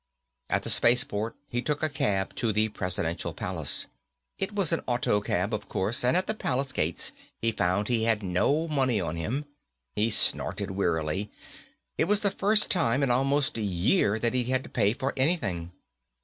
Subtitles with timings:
[0.49, 3.85] At the spaceport he took a cab to the Presidential Palace.
[4.39, 8.05] It was an auto cab, of course, and at the Palace gates he found he
[8.05, 9.45] had no money on him.
[9.95, 11.29] He snorted wearily.
[11.99, 15.13] It was the first time in almost a year that he'd had to pay for
[15.15, 15.71] anything.